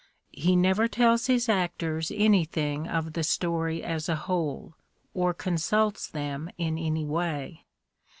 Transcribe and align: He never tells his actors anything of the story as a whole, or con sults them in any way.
He 0.33 0.55
never 0.55 0.87
tells 0.87 1.27
his 1.27 1.47
actors 1.47 2.11
anything 2.15 2.87
of 2.87 3.13
the 3.13 3.21
story 3.23 3.83
as 3.83 4.09
a 4.09 4.15
whole, 4.15 4.73
or 5.13 5.31
con 5.31 5.57
sults 5.57 6.09
them 6.09 6.49
in 6.57 6.79
any 6.79 7.05
way. 7.05 7.65